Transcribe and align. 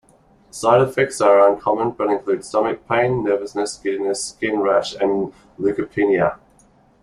Side 0.49 0.81
effects 0.81 1.21
are 1.21 1.47
uncommon 1.47 1.91
but 1.91 2.09
include 2.09 2.43
stomach 2.43 2.87
pain, 2.89 3.23
nervousness, 3.23 3.77
giddiness, 3.77 4.25
skin 4.29 4.59
rash 4.59 4.95
and 4.95 5.31
leukopenia. 5.59 6.39